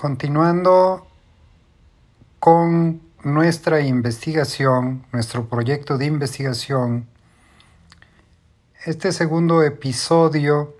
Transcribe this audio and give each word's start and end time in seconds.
Continuando 0.00 1.06
con 2.38 3.02
nuestra 3.22 3.82
investigación, 3.82 5.04
nuestro 5.12 5.46
proyecto 5.46 5.98
de 5.98 6.06
investigación, 6.06 7.06
este 8.86 9.12
segundo 9.12 9.62
episodio 9.62 10.74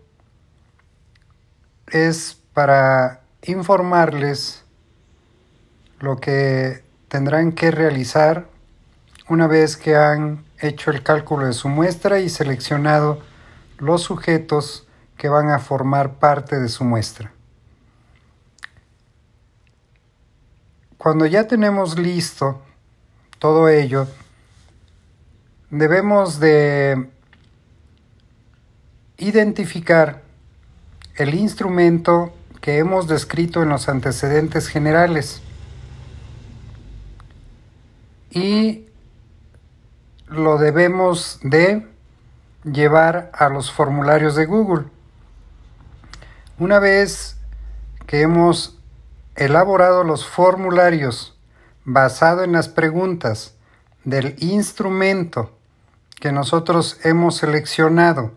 es 1.89 2.39
para 2.55 3.21
informarles 3.43 4.65
lo 5.99 6.17
que 6.17 6.83
tendrán 7.09 7.53
que 7.53 7.71
realizar 7.71 8.49
una 9.29 9.47
vez 9.47 9.77
que 9.77 9.97
han 9.97 10.47
hecho 10.61 10.91
el 10.91 11.03
cálculo 11.03 11.45
de 11.45 11.53
su 11.53 11.69
muestra 11.69 12.21
y 12.21 12.31
seleccionado 12.31 13.21
los 13.77 14.01
sujetos 14.01 14.89
que 15.19 15.29
van 15.29 15.51
a 15.51 15.59
formar 15.59 16.15
parte 16.15 16.59
de 16.59 16.71
su 16.71 16.85
muestra. 16.85 17.35
Cuando 21.01 21.25
ya 21.25 21.49
tenemos 21.49 21.99
listo 21.99 22.61
todo 23.39 23.71
ello, 23.71 24.07
debemos 25.71 26.39
de 26.41 27.09
identificar 29.17 30.21
el 31.15 31.33
instrumento 31.33 32.35
que 32.61 32.77
hemos 32.77 33.09
descrito 33.09 33.63
en 33.63 33.71
los 33.71 33.89
antecedentes 33.89 34.69
generales 34.69 35.41
y 38.31 38.85
lo 40.27 40.59
debemos 40.59 41.41
de 41.43 41.89
llevar 42.63 43.31
a 43.33 43.49
los 43.49 43.73
formularios 43.73 44.37
de 44.37 44.45
Google. 44.45 44.85
Una 46.59 46.79
vez 46.79 47.39
que 48.07 48.21
hemos 48.21 48.80
elaborado 49.37 50.05
los 50.05 50.27
formularios 50.27 51.39
basado 51.85 52.45
en 52.45 52.53
las 52.53 52.69
preguntas 52.69 53.55
del 54.05 54.37
instrumento 54.39 55.57
que 56.21 56.33
nosotros 56.33 56.99
hemos 57.05 57.39
seleccionado 57.39 58.33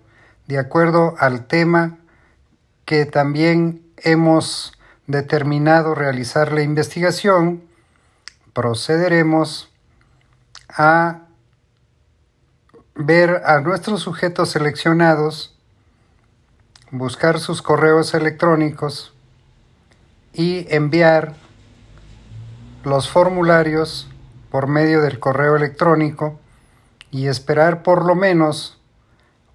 de 0.47 0.59
acuerdo 0.59 1.15
al 1.19 1.45
tema 1.45 1.97
que 2.85 3.05
también 3.05 3.81
hemos 3.97 4.73
determinado 5.07 5.95
realizar 5.95 6.51
la 6.51 6.61
investigación, 6.61 7.63
procederemos 8.53 9.71
a 10.69 11.21
ver 12.95 13.41
a 13.45 13.59
nuestros 13.61 14.01
sujetos 14.01 14.51
seleccionados, 14.51 15.57
buscar 16.91 17.39
sus 17.39 17.61
correos 17.61 18.13
electrónicos, 18.13 19.12
y 20.33 20.65
enviar 20.73 21.35
los 22.83 23.09
formularios 23.09 24.09
por 24.49 24.67
medio 24.67 25.01
del 25.01 25.19
correo 25.19 25.55
electrónico 25.55 26.39
y 27.11 27.27
esperar 27.27 27.83
por 27.83 28.05
lo 28.05 28.15
menos 28.15 28.79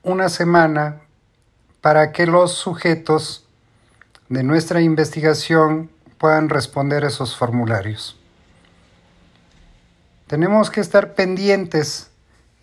una 0.02 0.28
semana 0.28 1.00
para 1.80 2.12
que 2.12 2.26
los 2.26 2.52
sujetos 2.52 3.46
de 4.28 4.42
nuestra 4.42 4.80
investigación 4.80 5.90
puedan 6.18 6.48
responder 6.48 7.04
esos 7.04 7.36
formularios. 7.36 8.18
Tenemos 10.26 10.70
que 10.70 10.80
estar 10.80 11.14
pendientes 11.14 12.10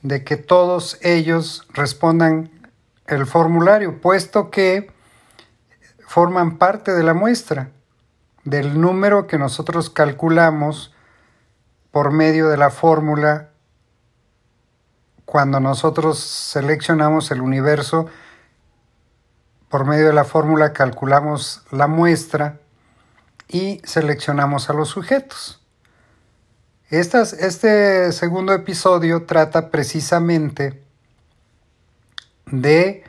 de 0.02 0.24
que 0.24 0.38
todos 0.38 1.00
ellos 1.02 1.66
respondan 1.74 2.52
el 3.08 3.26
formulario, 3.26 4.02
puesto 4.02 4.52
que 4.52 4.92
forman 6.08 6.58
parte 6.58 6.92
de 6.92 7.04
la 7.04 7.14
muestra 7.14 7.72
del 8.46 8.80
número 8.80 9.28
que 9.28 9.38
nosotros 9.38 9.90
calculamos 9.90 10.94
por 11.92 12.12
medio 12.12 12.48
de 12.48 12.58
la 12.58 12.70
fórmula 12.70 13.50
cuando 15.26 15.60
nosotros 15.60 16.20
seleccionamos 16.20 17.32
el 17.32 17.42
universo, 17.42 18.06
por 19.68 19.86
medio 19.86 20.08
de 20.08 20.14
la 20.14 20.24
fórmula 20.24 20.72
calculamos 20.72 21.64
la 21.72 21.88
muestra 21.88 22.60
y 23.50 23.82
seleccionamos 23.84 24.70
a 24.70 24.74
los 24.74 24.90
sujetos. 24.90 25.60
este 26.92 28.12
segundo 28.12 28.54
episodio 28.54 29.26
trata 29.26 29.72
precisamente 29.72 30.84
de 32.46 33.04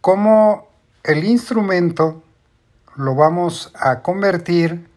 cómo 0.00 0.68
el 1.04 1.22
instrumento 1.24 2.24
lo 2.96 3.14
vamos 3.14 3.72
a 3.78 4.00
convertir 4.00 4.88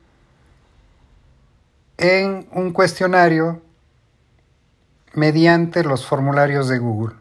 en 1.97 2.47
un 2.53 2.71
cuestionario 2.71 3.61
mediante 5.13 5.83
los 5.83 6.05
formularios 6.05 6.69
de 6.69 6.77
Google. 6.77 7.15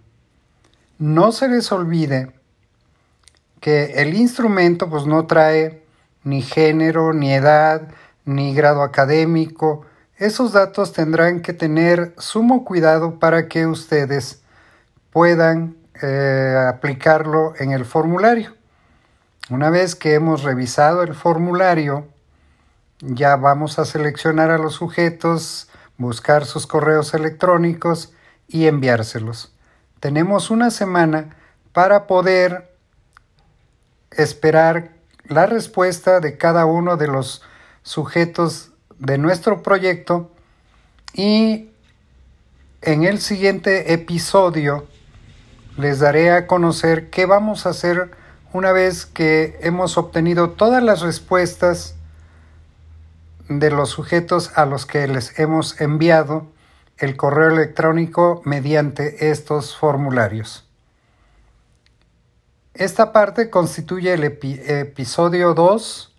No 0.99 1.33
se 1.33 1.49
les 1.49 1.73
olvide 1.73 2.33
que 3.61 3.95
el 3.97 4.15
instrumento 4.15 4.89
pues 4.89 5.05
no 5.05 5.27
trae 5.27 5.85
ni 6.23 6.43
género, 6.43 7.13
ni 7.13 7.33
edad, 7.33 7.89
ni 8.25 8.55
grado 8.55 8.83
académico. 8.83 9.85
Esos 10.17 10.53
datos 10.53 10.93
tendrán 10.93 11.43
que 11.43 11.53
tener 11.53 12.15
sumo 12.19 12.65
cuidado 12.65 13.19
para 13.19 13.49
que 13.49 13.67
ustedes 13.67 14.43
puedan 15.11 15.77
eh, 16.03 16.55
aplicarlo 16.69 17.55
en 17.59 17.73
el 17.73 17.85
formulario. 17.85 18.58
Una 19.51 19.71
vez 19.71 19.95
que 19.95 20.13
hemos 20.13 20.43
revisado 20.43 21.03
el 21.03 21.15
formulario, 21.15 22.07
ya 23.01 23.37
vamos 23.37 23.79
a 23.79 23.87
seleccionar 23.87 24.51
a 24.51 24.59
los 24.59 24.75
sujetos, 24.75 25.71
buscar 25.97 26.45
sus 26.45 26.67
correos 26.67 27.15
electrónicos 27.15 28.13
y 28.47 28.67
enviárselos. 28.67 29.55
Tenemos 30.01 30.51
una 30.51 30.71
semana 30.71 31.35
para 31.73 32.07
poder 32.07 32.77
esperar 34.11 34.91
la 35.25 35.47
respuesta 35.47 36.21
de 36.21 36.37
cada 36.37 36.67
uno 36.67 36.99
de 36.99 37.07
los 37.07 37.41
sujetos 37.83 38.73
de 38.99 39.17
nuestro 39.17 39.63
proyecto 39.63 40.31
y 41.15 41.71
en 42.83 43.05
el 43.05 43.19
siguiente 43.19 43.95
episodio 43.95 44.87
les 45.79 46.01
daré 46.01 46.33
a 46.33 46.47
conocer 46.47 47.09
qué 47.09 47.25
vamos 47.25 47.65
a 47.65 47.71
hacer 47.71 48.11
una 48.53 48.73
vez 48.73 49.07
que 49.07 49.59
hemos 49.63 49.99
obtenido 49.99 50.51
todas 50.51 50.83
las 50.83 51.01
respuestas 51.01 51.95
de 53.49 53.71
los 53.71 53.91
sujetos 53.91 54.53
a 54.57 54.67
los 54.67 54.87
que 54.87 55.07
les 55.07 55.39
hemos 55.39 55.81
enviado 55.81 56.47
el 56.99 57.17
correo 57.17 57.51
electrónico 57.51 58.43
mediante 58.45 59.31
estos 59.31 59.77
formularios. 59.77 60.69
Esta 62.75 63.13
parte 63.13 63.51
constituye 63.51 64.15
el 64.15 64.25
episodio 64.25 65.55
2 65.55 66.15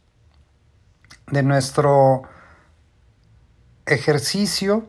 de 1.28 1.44
nuestro 1.44 2.24
ejercicio 3.86 4.86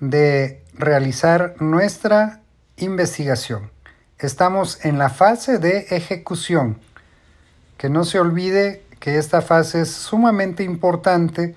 de 0.00 0.64
realizar 0.74 1.54
nuestra 1.60 2.42
investigación. 2.76 3.73
Estamos 4.18 4.84
en 4.84 4.98
la 4.98 5.10
fase 5.10 5.58
de 5.58 5.86
ejecución. 5.90 6.78
Que 7.76 7.88
no 7.88 8.04
se 8.04 8.20
olvide 8.20 8.84
que 9.00 9.18
esta 9.18 9.42
fase 9.42 9.82
es 9.82 9.90
sumamente 9.90 10.62
importante 10.62 11.54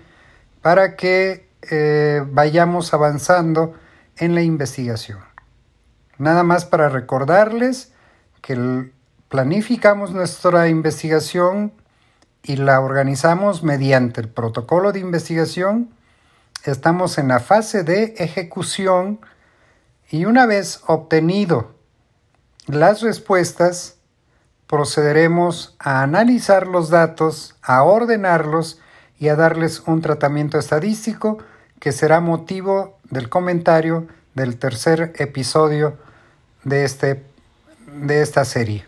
para 0.62 0.96
que 0.96 1.48
eh, 1.70 2.24
vayamos 2.32 2.94
avanzando 2.94 3.76
en 4.18 4.34
la 4.34 4.42
investigación. 4.42 5.20
Nada 6.18 6.42
más 6.44 6.66
para 6.66 6.90
recordarles 6.90 7.94
que 8.42 8.90
planificamos 9.30 10.12
nuestra 10.12 10.68
investigación 10.68 11.72
y 12.42 12.56
la 12.56 12.80
organizamos 12.80 13.62
mediante 13.62 14.20
el 14.20 14.30
protocolo 14.30 14.92
de 14.94 15.00
investigación. 15.00 15.92
Estamos 16.64 17.20
en 17.20 17.28
la 17.28 17.40
fase 17.40 17.84
de 17.84 18.16
ejecución 18.18 19.20
y 20.10 20.26
una 20.26 20.48
vez 20.48 20.82
obtenido 20.88 21.77
las 22.68 23.02
respuestas, 23.02 23.96
procederemos 24.68 25.76
a 25.80 26.04
analizar 26.04 26.68
los 26.68 26.90
datos, 26.90 27.56
a 27.62 27.84
ordenarlos 27.84 28.80
y 29.18 29.30
a 29.30 29.36
darles 29.36 29.82
un 29.88 30.02
tratamiento 30.02 30.60
estadístico 30.60 31.38
que 31.80 31.92
será 31.92 32.20
motivo 32.20 32.98
del 33.10 33.30
comentario 33.30 34.08
del 34.36 34.58
tercer 34.58 35.14
episodio 35.18 35.98
de, 36.64 36.84
este, 36.84 37.24
de 37.88 38.22
esta 38.22 38.44
serie. 38.46 38.87